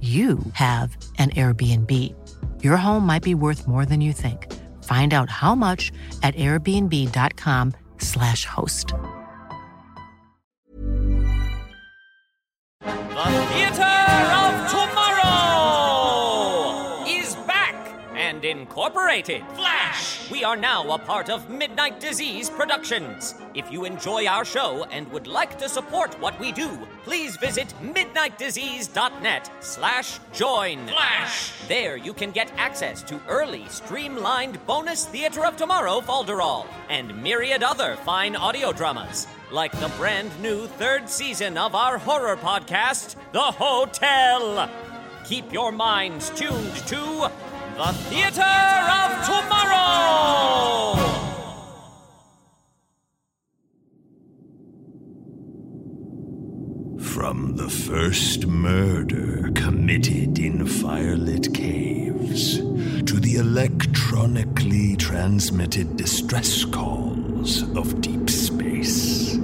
[0.00, 1.92] you have an Airbnb.
[2.62, 4.46] Your home might be worth more than you think.
[4.84, 5.90] Find out how much
[6.22, 8.94] at airbnb.com/slash host.
[12.80, 15.34] The Theater of Tomorrow
[17.08, 17.74] is back
[18.14, 19.42] and incorporated.
[19.56, 19.77] Flash!
[20.30, 23.34] We are now a part of Midnight Disease Productions.
[23.54, 26.68] If you enjoy our show and would like to support what we do,
[27.02, 30.86] please visit midnightdisease.net slash join.
[30.86, 31.52] Flash!
[31.66, 37.62] There you can get access to early, streamlined bonus Theater of Tomorrow folderol and myriad
[37.62, 43.40] other fine audio dramas like the brand new third season of our horror podcast, The
[43.40, 44.70] Hotel.
[45.24, 47.30] Keep your minds tuned to
[47.78, 50.96] The Theater of Tomorrow!
[56.98, 68.00] From the first murder committed in firelit caves to the electronically transmitted distress calls of
[68.00, 69.36] deep space,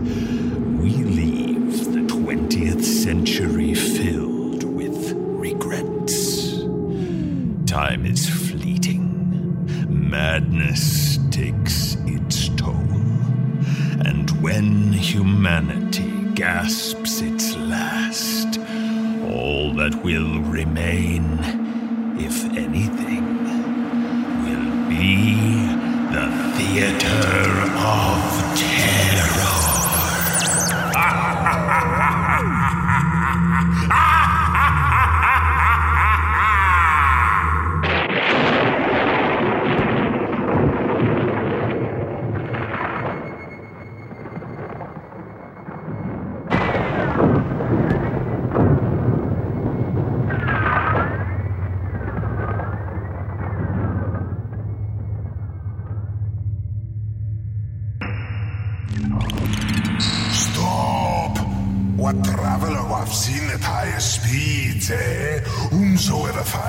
[20.05, 21.14] will remain,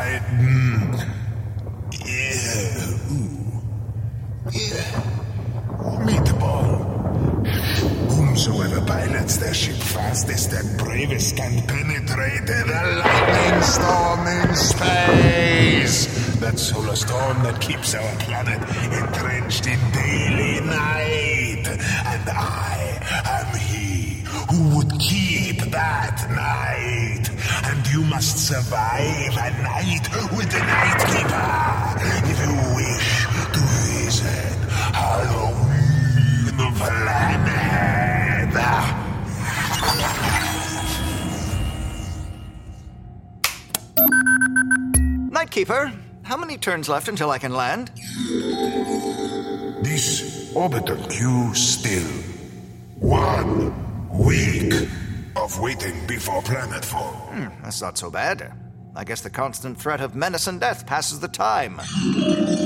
[0.05, 0.25] Find.
[0.37, 0.93] Mm.
[2.05, 2.85] Yeah.
[4.51, 4.91] Yeah.
[6.05, 6.71] Meatball.
[8.13, 12.61] Whomsoever pilots their ship fastest and bravest can penetrate the
[13.03, 16.35] lightning storm in space.
[16.39, 18.61] That solar storm that keeps our planet
[19.01, 21.65] entrenched in daily night.
[22.13, 27.24] And I am he who would keep that night.
[27.95, 31.95] You must survive a night with the Night Keeper
[32.29, 33.09] if you wish
[33.53, 34.59] to visit
[34.99, 38.51] Halloween Planet.
[45.31, 47.91] Nightkeeper, how many turns left until I can land?
[49.81, 52.11] This orbital queue still.
[52.99, 53.71] One
[54.09, 54.89] week
[55.45, 57.13] of waiting before planetfall.
[57.29, 58.51] Hmm, that's not so bad.
[58.95, 61.79] I guess the constant threat of menace and death passes the time.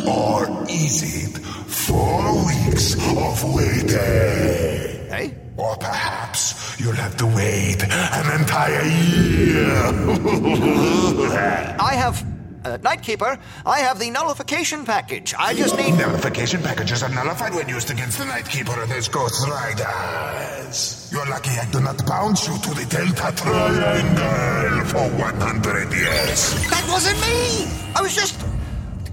[0.07, 1.37] Or is it
[1.67, 5.09] four weeks of waiting?
[5.11, 5.35] Hey?
[5.57, 9.75] Or perhaps you'll have to wait an entire year.
[11.81, 12.23] I have.
[12.65, 15.33] Uh, Nightkeeper, I have the nullification package.
[15.37, 15.93] I just need.
[15.97, 21.09] Nullification packages are nullified when used against the Nightkeeper and his Ghost Riders.
[21.11, 26.69] You're lucky I do not bounce you to the Delta Triangle for 100 years.
[26.69, 27.67] That wasn't me!
[27.95, 28.39] I was just.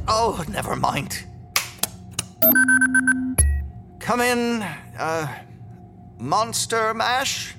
[0.08, 1.24] Oh, never mind.
[4.00, 4.62] Come in,
[4.98, 5.26] uh.
[6.18, 7.54] Monster Mash?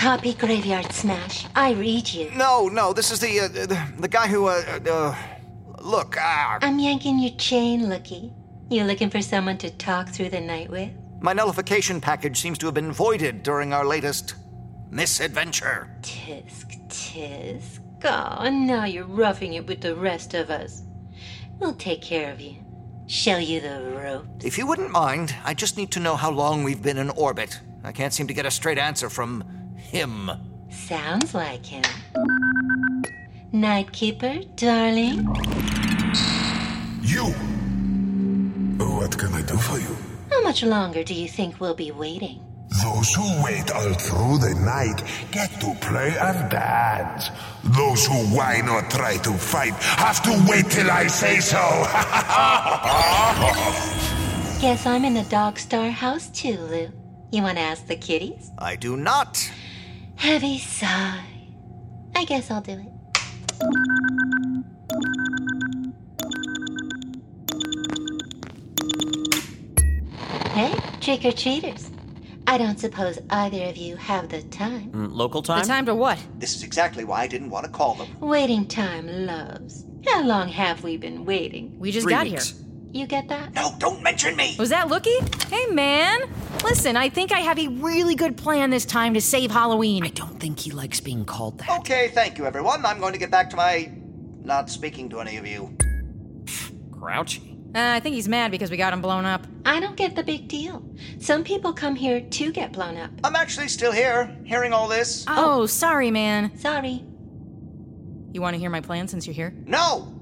[0.00, 1.44] Copy Graveyard Smash.
[1.54, 2.30] I read you.
[2.34, 5.14] No, no, this is the, uh, the, the guy who, uh, uh,
[5.82, 6.58] look, ah.
[6.62, 8.32] I'm yanking your chain, Lookie.
[8.70, 10.90] You looking for someone to talk through the night with?
[11.20, 14.36] My nullification package seems to have been voided during our latest
[14.90, 15.94] misadventure.
[16.00, 17.80] Tisk, tisk.
[18.02, 20.82] Oh, and now you're roughing it with the rest of us.
[21.58, 22.56] We'll take care of you.
[23.06, 24.46] Show you the ropes.
[24.46, 27.60] If you wouldn't mind, I just need to know how long we've been in orbit.
[27.84, 29.44] I can't seem to get a straight answer from
[29.90, 30.30] him.
[30.70, 31.82] Sounds like him.
[33.52, 35.26] Nightkeeper, darling.
[37.02, 37.24] You!
[38.78, 39.96] What can I do for you?
[40.30, 42.40] How much longer do you think we'll be waiting?
[42.84, 45.02] Those who wait all through the night
[45.32, 47.30] get to play and dance.
[47.64, 51.58] Those who whine or try to fight have to wait till I say so.
[54.60, 56.92] Guess I'm in the Dog Star house too, Lou.
[57.32, 58.52] You want to ask the kitties?
[58.58, 59.50] I do not.
[60.20, 61.24] Heavy sigh.
[62.14, 64.00] I guess I'll do it.
[70.52, 71.90] Hey, trick or treaters.
[72.46, 74.90] I don't suppose either of you have the time.
[74.90, 75.62] Mm, local time?
[75.62, 76.18] The time to what?
[76.38, 78.08] This is exactly why I didn't want to call them.
[78.20, 79.86] Waiting time, loves.
[80.06, 81.78] How long have we been waiting?
[81.78, 82.50] We just Three got weeks.
[82.50, 82.66] here.
[82.92, 83.54] You get that?
[83.54, 84.56] No, don't mention me.
[84.58, 85.44] Was that Lookie?
[85.48, 86.22] Hey, man.
[86.64, 90.04] Listen, I think I have a really good plan this time to save Halloween.
[90.04, 91.70] I don't think he likes being called that.
[91.80, 92.84] Okay, thank you, everyone.
[92.84, 93.90] I'm going to get back to my
[94.42, 95.76] not speaking to any of you.
[96.90, 97.56] Grouchy.
[97.74, 99.46] Uh, I think he's mad because we got him blown up.
[99.64, 100.84] I don't get the big deal.
[101.18, 103.10] Some people come here to get blown up.
[103.22, 105.24] I'm actually still here, hearing all this.
[105.28, 106.56] Oh, sorry, man.
[106.58, 107.04] Sorry.
[108.32, 109.54] You want to hear my plan since you're here?
[109.66, 110.16] No,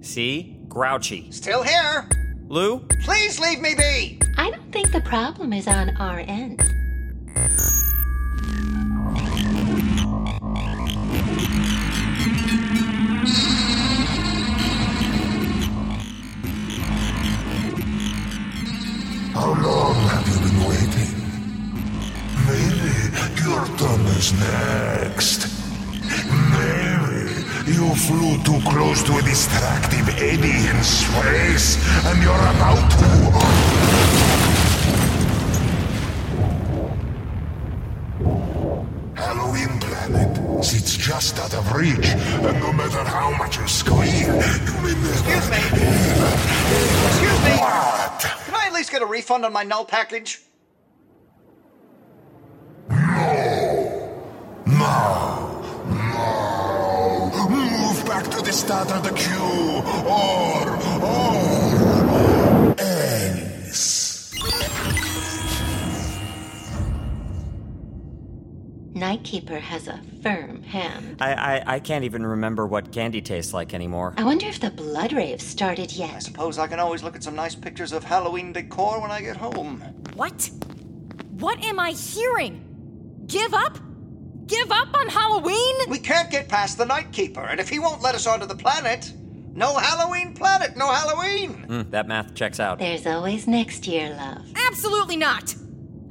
[0.00, 0.58] See?
[0.68, 1.30] Grouchy.
[1.30, 2.08] still here.
[2.48, 2.80] Lou?
[3.02, 4.18] Please leave me be.
[4.42, 6.60] I don't think the problem is on our end.
[19.32, 21.14] How long have you been waiting?
[22.50, 22.92] Maybe
[23.46, 25.46] your turn is next.
[26.50, 27.30] Maybe
[27.70, 34.31] you flew too close to a distractive eddy in space and you're about to.
[41.42, 44.28] Out of reach, and no matter how much you squeal, you
[44.82, 45.08] may never.
[45.10, 45.56] Excuse me.
[47.08, 47.54] Excuse me.
[47.58, 48.20] What?
[48.46, 50.40] Can I at least get a refund on my null package?
[52.88, 52.96] No,
[54.66, 55.58] no.
[57.50, 61.61] Move back to the start of the queue, or, or
[69.02, 71.20] Nightkeeper has a firm hand.
[71.20, 74.14] I, I, I can't even remember what candy tastes like anymore.
[74.16, 76.14] I wonder if the blood rave started yet.
[76.14, 79.20] I suppose I can always look at some nice pictures of Halloween decor when I
[79.20, 79.80] get home.
[80.14, 80.48] What?
[81.32, 83.24] What am I hearing?
[83.26, 83.76] Give up?
[84.46, 85.74] Give up on Halloween?
[85.88, 89.12] We can't get past the Nightkeeper, and if he won't let us onto the planet,
[89.52, 91.66] no Halloween planet, no Halloween.
[91.68, 92.78] Mm, that math checks out.
[92.78, 94.46] There's always next year, love.
[94.68, 95.56] Absolutely not.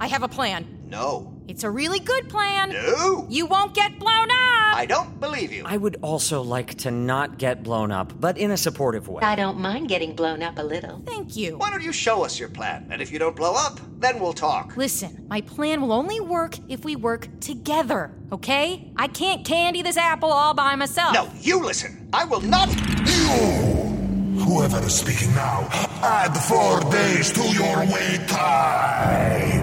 [0.02, 0.68] I have a plan.
[0.88, 1.31] No.
[1.48, 2.70] It's a really good plan.
[2.70, 3.26] No.
[3.30, 4.76] You won't get blown up.
[4.76, 5.64] I don't believe you.
[5.66, 9.22] I would also like to not get blown up, but in a supportive way.
[9.22, 11.02] I don't mind getting blown up a little.
[11.06, 11.58] Thank you.
[11.58, 12.88] Why don't you show us your plan?
[12.90, 14.78] And if you don't blow up, then we'll talk.
[14.78, 18.92] Listen, my plan will only work if we work together, okay?
[18.96, 21.14] I can't candy this apple all by myself.
[21.14, 22.10] No, you listen.
[22.14, 22.70] I will not.
[22.70, 25.68] You, whoever is speaking now,
[26.02, 29.61] add four days to your wait time.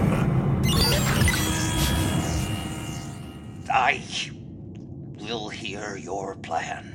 [3.71, 4.01] I
[5.19, 6.88] will hear your plan.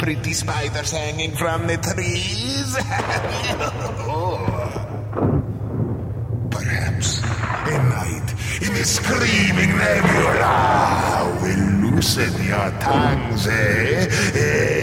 [0.00, 2.74] Pretty spiders hanging from the trees?
[6.50, 14.08] Perhaps a night in the screaming nebula will books in your tongues, eh?
[14.34, 14.79] eh?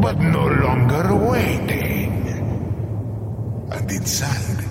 [0.00, 2.12] But no longer waiting.
[3.70, 4.64] And inside,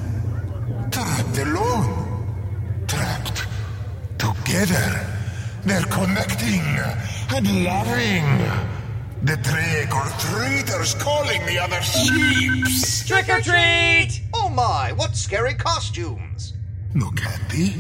[0.92, 3.46] trapped alone, trapped
[4.18, 5.08] together.
[5.64, 6.62] They're connecting
[7.36, 8.72] and loving.
[9.24, 13.08] The trick or treaters calling the other sheeps.
[13.08, 14.22] Trick or treat!
[14.34, 16.54] Oh my, what scary costumes!
[16.96, 17.76] No candy,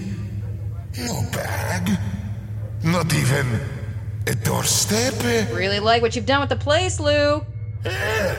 [0.97, 1.97] no bag,
[2.83, 3.70] not even a
[4.25, 5.13] doorstep.
[5.53, 7.43] Really like what you've done with the place, Lou.
[7.85, 8.35] Eh,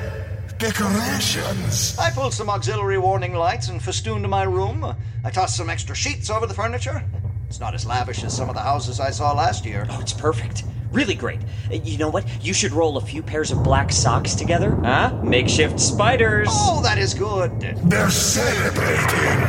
[0.59, 1.99] decorations.
[1.99, 4.95] I pulled some auxiliary warning lights and festooned my room.
[5.25, 7.03] I tossed some extra sheets over the furniture.
[7.49, 9.87] It's not as lavish as some of the houses I saw last year.
[9.91, 10.65] Oh, it's perfect.
[10.93, 11.41] Really great.
[11.71, 12.25] You know what?
[12.45, 14.77] You should roll a few pairs of black socks together.
[14.77, 15.19] Huh?
[15.23, 16.49] Makeshift spiders.
[16.51, 17.61] Oh, that is good.
[17.61, 19.41] They're celebrating,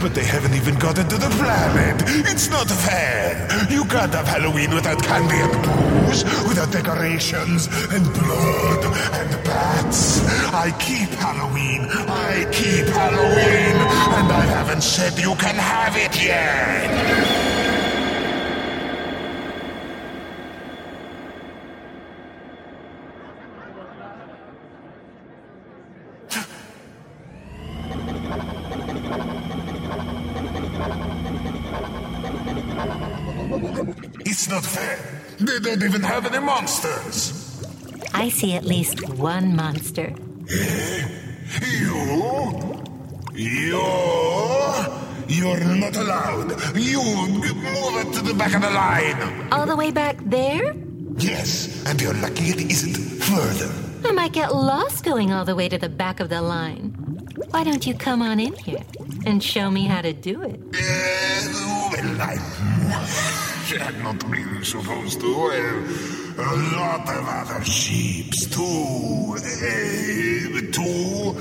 [0.00, 2.02] but they haven't even gotten to the planet.
[2.30, 3.48] It's not fair.
[3.68, 8.84] You can't have Halloween without candy and booze, without decorations and blood
[9.18, 10.24] and bats.
[10.54, 11.86] I keep Halloween.
[11.90, 13.76] I keep Halloween,
[14.14, 17.42] and I haven't said you can have it yet.
[34.26, 34.98] It's not fair.
[35.38, 37.40] They don't even have any monsters.
[38.12, 40.14] I see at least one monster.
[41.62, 42.84] You?
[43.32, 43.82] You?
[45.26, 46.76] You're not allowed.
[46.76, 49.48] You move it to the back of the line.
[49.52, 50.74] All the way back there?
[51.16, 53.72] Yes, and you're lucky it isn't further.
[54.06, 56.90] I might get lost going all the way to the back of the line.
[57.50, 58.84] Why don't you come on in here
[59.24, 60.60] and show me how to do it?
[60.74, 63.40] Uh, well, I
[63.72, 65.34] had not been supposed to.
[65.34, 65.84] Well,
[66.38, 69.36] a lot of other sheeps too.
[69.36, 69.40] Uh,
[70.72, 71.34] too.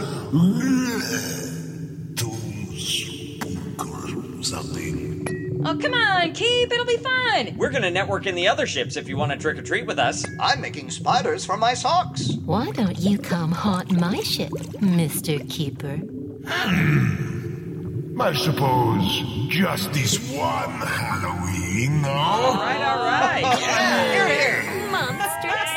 [2.15, 5.61] Too spook or something.
[5.65, 6.71] Oh, come on, Keep.
[6.71, 7.55] It'll be fun.
[7.57, 9.97] We're gonna network in the other ships if you want to trick or treat with
[9.99, 10.25] us.
[10.39, 12.33] I'm making spiders for my socks.
[12.45, 14.51] Why don't you come haunt my ship,
[14.81, 15.49] Mr.
[15.49, 16.01] Keeper?
[18.19, 22.09] I suppose just this one Halloween, no?
[22.09, 23.59] All right, all right.
[23.59, 24.13] Yeah.
[24.13, 24.91] Here, here.
[24.91, 25.69] Monsters.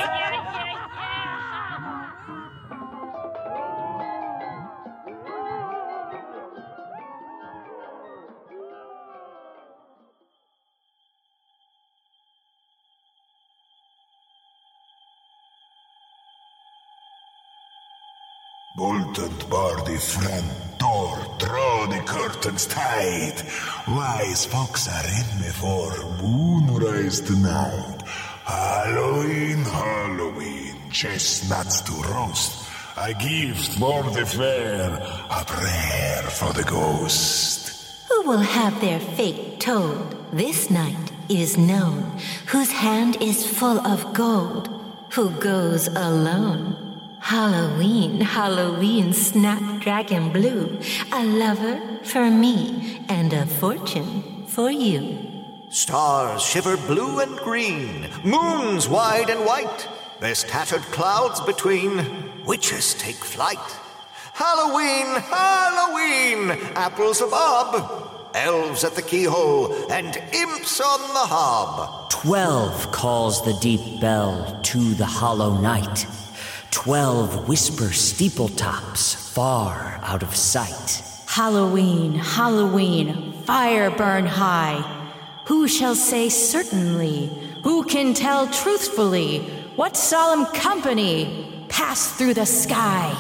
[18.77, 19.97] Bolted bar the
[20.79, 23.43] door, draw the curtains tight.
[23.89, 28.03] Wise folks are in before moonrise tonight.
[28.45, 32.69] Halloween, Halloween, chestnuts to roast.
[32.97, 34.89] A gift for the fair,
[35.31, 38.09] a prayer for the ghost.
[38.09, 40.17] Who will have their fate told?
[40.33, 42.19] This night is known.
[42.47, 44.69] Whose hand is full of gold?
[45.13, 46.86] Who goes alone?
[47.21, 50.79] Halloween, Halloween, Snapdragon Blue.
[51.13, 55.19] A lover for me and a fortune for you.
[55.71, 59.89] Stars shiver blue and green, moons wide and white.
[60.21, 63.59] There's tattered clouds between, witches take flight.
[64.33, 72.11] Halloween, Halloween, apples above, elves at the keyhole, and imps on the hob.
[72.11, 76.07] Twelve calls the deep bell to the hollow night.
[76.71, 81.03] Twelve whisper steeple tops far out of sight.
[81.27, 84.81] Halloween, Halloween, fire burn high.
[85.47, 87.31] Who shall say certainly?
[87.63, 89.41] Who can tell truthfully?
[89.77, 93.13] What solemn company pass through the sky?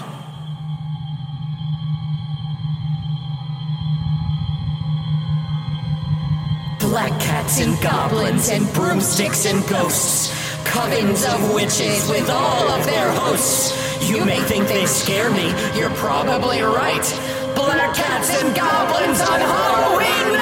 [6.80, 10.45] Black cats and goblins and broomsticks and ghosts.
[10.72, 13.72] Covens of witches with all of their hosts.
[14.08, 17.06] You may think they scare me, you're probably right.
[17.54, 20.35] Black cats and goblins on Halloween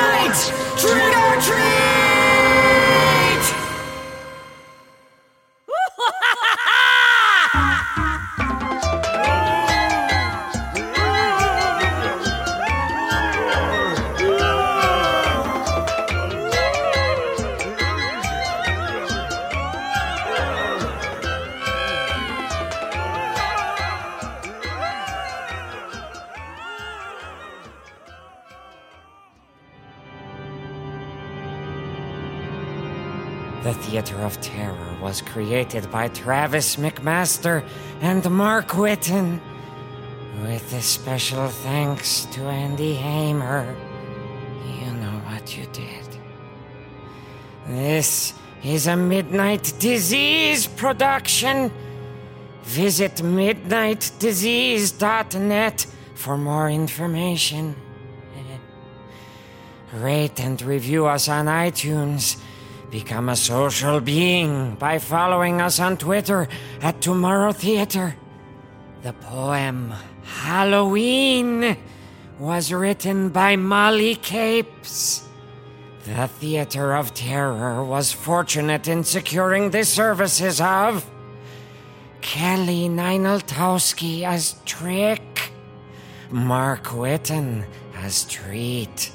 [33.65, 37.67] The Theater of Terror was created by Travis McMaster
[38.03, 39.41] and Mark Whitten,
[40.43, 43.75] with a special thanks to Andy Hamer.
[44.67, 46.07] You know what you did.
[47.67, 51.73] This is a Midnight Disease production.
[52.65, 57.77] Visit midnightdisease.net for more information.
[59.95, 62.37] Rate and review us on iTunes.
[62.95, 66.47] Become a social being by following us on Twitter
[66.81, 68.15] at Tomorrow Theater.
[69.03, 71.77] The poem Halloween
[72.39, 75.27] was written by Molly Capes.
[76.05, 81.05] The Theater of Terror was fortunate in securing the services of
[82.21, 85.51] Kelly Nienaltowski as Trick,
[86.31, 87.65] Mark Whitten
[87.97, 89.11] as Treat,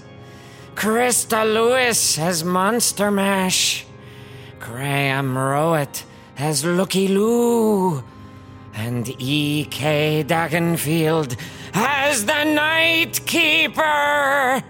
[0.80, 3.86] Christa Lewis as Monster Mash,
[4.62, 6.04] Graham Rowat
[6.38, 8.02] as Lookie Lou,
[8.74, 10.24] and E.K.
[10.26, 11.38] Dagenfield
[11.74, 14.64] as the Night Keeper.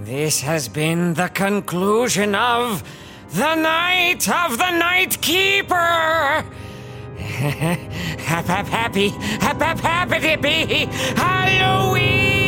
[0.00, 2.82] This has been the conclusion of
[3.34, 5.74] The Night of the Night Keeper.
[8.26, 12.47] Hap hap happy, hap hap happy be Halloween!